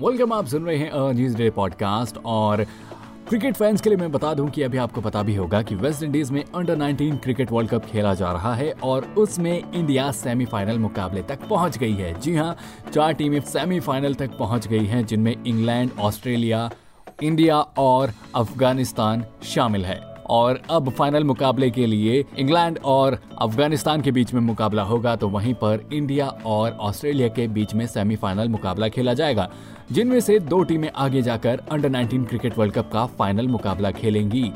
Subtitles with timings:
[0.00, 2.64] Welcome आप सुन रहे हैं अ न्यूज़ डे पॉडकास्ट और
[3.28, 6.02] क्रिकेट फैंस के लिए मैं बता दूँ कि अभी आपको पता भी होगा कि वेस्ट
[6.02, 10.78] इंडीज में अंडर 19 क्रिकेट वर्ल्ड कप खेला जा रहा है और उसमें इंडिया सेमीफाइनल
[10.78, 12.56] मुकाबले तक पहुँच गई है। जी हाँ,
[12.94, 16.70] चार टीमें सेमीफाइनल तक पहुँच गई हैं, जिनमें इंग्लैंड ऑस्ट्रेलिया
[17.22, 24.10] इंडिया और अफ़गानिस्तान शामिल है। और अब फाइनल मुकाबले के लिए इंग्लैंड और अफ़गानिस्तान के
[24.10, 28.88] बीच में मुकाबला होगा तो वहीं पर इंडिया और ऑस्ट्रेलिया के बीच में सेमीफाइनल मुकाबला
[28.88, 29.48] खेला जाएगा,
[29.92, 34.52] जिनमें से दो टीमें आगे जाकर अंडर 19 क्रिकेट वर्ल्ड कप का फाइनल मुकाबला खेलेंगी।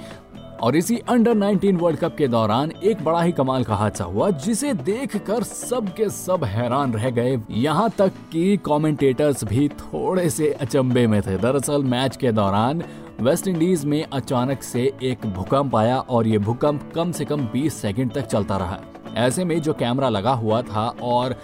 [0.63, 4.31] और इसी अंडर 19 वर्ल्ड कप के दौरान एक बड़ा ही कमाल का हादसा हुआ,
[4.31, 10.53] जिसे देखकर सब के सब हैरान रह गए। यहाँ तक कि कमेंटेटर्स भी थोड़े से
[10.53, 12.83] अचंभे में थे। दरअसल मैच के दौरान
[13.21, 17.81] वेस्ट इंडीज में अचानक से एक भूकंप आया और ये भूकंप कम से कम 20
[17.83, 18.79] सेकंड तक चलता रहा।
[19.17, 21.35] ऐसे में जो कैमरा लगा हुआ था और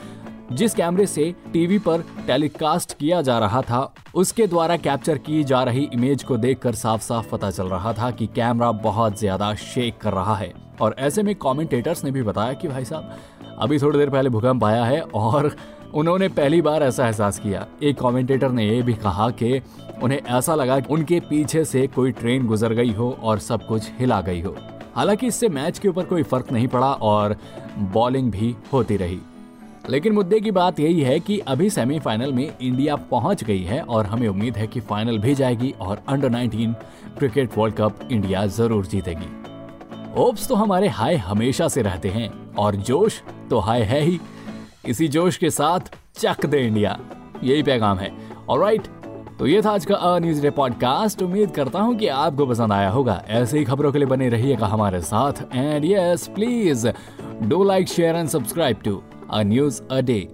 [0.52, 5.62] जिस कैमरे से टीवी पर टेलीकास्ट किया जा रहा था, उसके द्वारा कैप्चर की जा
[5.62, 9.98] रही इमेज को देखकर साफ़ साफ़ पता चल रहा था कि कैमरा बहुत ज़्यादा शेक
[9.98, 13.16] कर रहा है। और ऐसे में कमेंटेटर्स ने भी बताया कि भाई साहब,
[13.58, 15.56] अभी थोड़ी देर पहले भूकंप आया है और
[15.94, 19.60] उन्होंने पहली बार ऐसा एहसास किया। एक कमेंटेटर ने यह भी कहा कि
[20.02, 23.90] उन्हें ऐसा लगा कि उनके पीछे से कोई ट्रेन गुजर गई हो और सब कुछ
[23.98, 24.56] हिला गई हो।
[24.94, 27.36] हालाँकि इससे मैच के ऊपर कोई फ़र्क नहीं पड़ा और
[27.78, 29.20] बॉलिंग भी होती रही।
[29.90, 34.06] लेकिन मुद्दे की बात यही है कि अभी सेमीफाइनल में इंडिया पहुँच गई है और
[34.06, 36.72] हमें उम्मीद है कि फाइनल भी जाएगी और under 19
[37.18, 39.28] cricket world cup India ज़रूर जीतेगी।
[40.16, 43.20] होप्स तो हमारे हाई हमेशा से रहते हैं और जोश
[43.50, 44.18] तो हाई है ही।
[44.88, 46.98] इसी जोश के साथ चक दे इंडिया।
[47.44, 48.12] यही पैगाम है।
[48.48, 48.86] और राइट
[49.38, 52.72] तो ये था आज का अ न्यूज़ डे पॉडकास्ट उम्मीद करता हूँ कि आपको पसंद
[52.72, 56.88] आया होगा। ऐसे ही खबरों के लिए बने रहिएगा हमारे साथ। And yes please
[57.42, 60.28] do like share and subscribe to a news a day